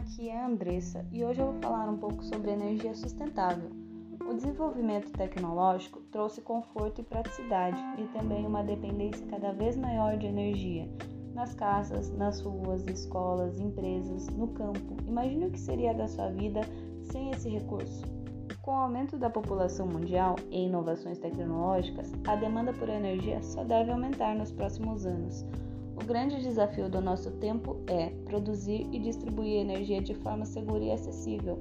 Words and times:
aqui 0.00 0.30
é 0.30 0.40
a 0.40 0.46
Andressa 0.46 1.04
e 1.12 1.22
hoje 1.22 1.40
eu 1.40 1.52
vou 1.52 1.60
falar 1.60 1.88
um 1.88 1.98
pouco 1.98 2.24
sobre 2.24 2.50
energia 2.50 2.94
sustentável. 2.94 3.70
O 4.26 4.32
desenvolvimento 4.32 5.12
tecnológico 5.12 6.00
trouxe 6.10 6.40
conforto 6.40 7.02
e 7.02 7.04
praticidade 7.04 7.78
e 7.98 8.04
também 8.08 8.46
uma 8.46 8.62
dependência 8.62 9.26
cada 9.26 9.52
vez 9.52 9.76
maior 9.76 10.16
de 10.16 10.26
energia 10.26 10.88
nas 11.34 11.54
casas, 11.54 12.10
nas 12.16 12.40
ruas, 12.40 12.86
escolas, 12.86 13.60
empresas, 13.60 14.26
no 14.28 14.48
campo. 14.48 14.96
Imagine 15.06 15.46
o 15.46 15.50
que 15.50 15.60
seria 15.60 15.92
da 15.92 16.08
sua 16.08 16.28
vida 16.30 16.62
sem 17.02 17.30
esse 17.30 17.50
recurso. 17.50 18.02
Com 18.62 18.72
o 18.72 18.78
aumento 18.78 19.18
da 19.18 19.28
população 19.28 19.86
mundial 19.86 20.36
e 20.50 20.64
inovações 20.64 21.18
tecnológicas, 21.18 22.10
a 22.26 22.36
demanda 22.36 22.72
por 22.72 22.88
energia 22.88 23.42
só 23.42 23.64
deve 23.64 23.90
aumentar 23.90 24.34
nos 24.34 24.50
próximos 24.50 25.04
anos. 25.04 25.44
O 26.00 26.04
grande 26.06 26.40
desafio 26.40 26.88
do 26.88 26.98
nosso 26.98 27.30
tempo 27.32 27.76
é 27.86 28.06
produzir 28.24 28.88
e 28.90 28.98
distribuir 28.98 29.60
energia 29.60 30.00
de 30.00 30.14
forma 30.14 30.46
segura 30.46 30.82
e 30.82 30.90
acessível. 30.90 31.60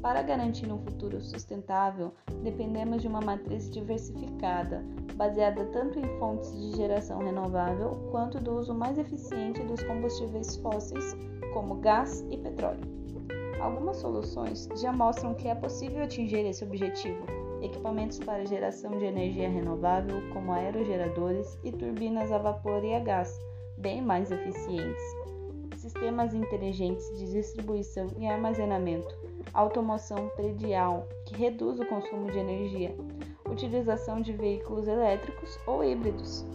Para 0.00 0.22
garantir 0.22 0.72
um 0.72 0.78
futuro 0.78 1.20
sustentável, 1.20 2.12
dependemos 2.42 3.02
de 3.02 3.08
uma 3.08 3.20
matriz 3.20 3.70
diversificada, 3.70 4.82
baseada 5.16 5.66
tanto 5.66 5.98
em 5.98 6.18
fontes 6.18 6.50
de 6.58 6.76
geração 6.76 7.18
renovável 7.18 7.90
quanto 8.10 8.40
do 8.40 8.58
uso 8.58 8.74
mais 8.74 8.98
eficiente 8.98 9.62
dos 9.62 9.82
combustíveis 9.82 10.56
fósseis, 10.56 11.14
como 11.52 11.76
gás 11.76 12.24
e 12.30 12.38
petróleo. 12.38 12.82
Algumas 13.60 13.98
soluções 13.98 14.66
já 14.76 14.92
mostram 14.92 15.34
que 15.34 15.46
é 15.46 15.54
possível 15.54 16.02
atingir 16.02 16.44
esse 16.46 16.64
objetivo. 16.64 17.24
Equipamentos 17.62 18.18
para 18.18 18.44
geração 18.46 18.98
de 18.98 19.04
energia 19.04 19.48
renovável, 19.48 20.22
como 20.32 20.52
aerogeradores 20.52 21.58
e 21.62 21.70
turbinas 21.70 22.32
a 22.32 22.38
vapor 22.38 22.84
e 22.84 22.94
a 22.94 23.00
gás, 23.00 23.38
bem 23.84 24.00
mais 24.00 24.32
eficientes. 24.32 25.04
Sistemas 25.76 26.32
inteligentes 26.32 27.06
de 27.18 27.30
distribuição 27.30 28.08
e 28.18 28.26
armazenamento, 28.26 29.14
automoção 29.52 30.30
predial, 30.34 31.06
que 31.26 31.36
reduz 31.36 31.78
o 31.78 31.84
consumo 31.84 32.30
de 32.32 32.38
energia, 32.38 32.96
utilização 33.46 34.22
de 34.22 34.32
veículos 34.32 34.88
elétricos 34.88 35.58
ou 35.66 35.84
híbridos. 35.84 36.46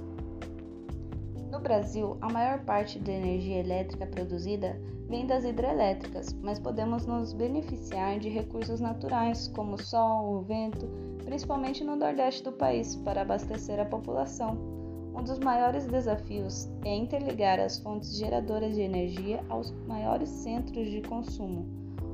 No 1.52 1.60
Brasil, 1.60 2.18
a 2.20 2.34
maior 2.34 2.66
parte 2.66 2.98
da 2.98 3.12
energia 3.12 3.60
elétrica 3.60 4.08
produzida 4.08 4.82
vem 5.08 5.28
das 5.28 5.44
hidrelétricas, 5.44 6.34
mas 6.42 6.58
podemos 6.58 7.06
nos 7.06 7.32
beneficiar 7.34 8.18
de 8.18 8.30
recursos 8.30 8.80
naturais 8.80 9.48
como 9.50 9.76
o 9.76 9.84
sol, 9.84 10.34
o 10.34 10.42
vento, 10.42 10.90
principalmente 11.26 11.84
no 11.84 11.96
nordeste 11.96 12.44
do 12.44 12.52
país, 12.52 12.96
para 12.96 13.22
abastecer 13.22 13.80
a 13.80 13.86
população. 13.86 14.79
Um 15.20 15.24
dos 15.24 15.40
maiores 15.40 15.86
desafios 15.86 16.70
é 16.86 16.96
interligar 16.96 17.60
as 17.60 17.78
fontes 17.78 18.16
geradoras 18.16 18.74
de 18.74 18.80
energia 18.80 19.44
aos 19.50 19.70
maiores 19.86 20.30
centros 20.30 20.90
de 20.90 21.02
consumo. 21.02 21.68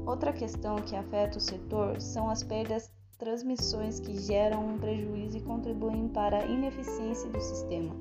Outra 0.07 0.33
questão 0.33 0.77
que 0.77 0.95
afeta 0.95 1.37
o 1.37 1.41
setor 1.41 2.01
são 2.01 2.27
as 2.27 2.41
perdas 2.41 2.91
transmissões 3.19 3.99
que 3.99 4.17
geram 4.17 4.67
um 4.67 4.79
prejuízo 4.79 5.37
e 5.37 5.41
contribuem 5.41 6.07
para 6.07 6.39
a 6.39 6.45
ineficiência 6.47 7.29
do 7.29 7.39
sistema. 7.39 7.95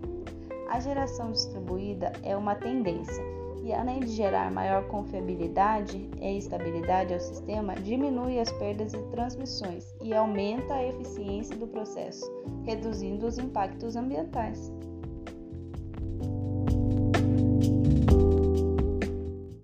A 0.70 0.80
geração 0.80 1.32
distribuída 1.32 2.10
é 2.22 2.34
uma 2.34 2.54
tendência 2.54 3.22
e, 3.62 3.74
além 3.74 4.00
de 4.00 4.08
gerar 4.08 4.50
maior 4.50 4.88
confiabilidade 4.88 6.08
e 6.18 6.38
estabilidade 6.38 7.12
ao 7.12 7.20
sistema, 7.20 7.74
diminui 7.74 8.40
as 8.40 8.50
perdas 8.52 8.92
de 8.92 9.02
transmissões 9.10 9.94
e 10.02 10.14
aumenta 10.14 10.72
a 10.72 10.86
eficiência 10.86 11.54
do 11.56 11.66
processo, 11.66 12.24
reduzindo 12.64 13.26
os 13.26 13.36
impactos 13.36 13.96
ambientais. 13.96 14.72